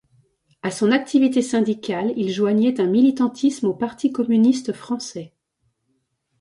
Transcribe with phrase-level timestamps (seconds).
[0.63, 5.31] À son activité syndicale il joignait un militantisme au Parti communiste français.